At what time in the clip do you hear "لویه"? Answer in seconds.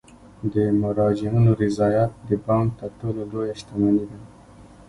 3.31-3.55